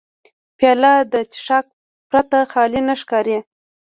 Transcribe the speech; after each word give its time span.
پیاله 0.57 0.93
له 1.11 1.21
څښاک 1.31 1.65
پرته 2.09 2.39
خالي 2.51 2.81
نه 2.87 2.95
ښکاري. 3.01 3.37